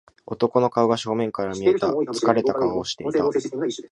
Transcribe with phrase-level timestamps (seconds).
[0.25, 1.89] 男の顔が正面から見えた。
[1.89, 3.23] 疲れた顔をしていた。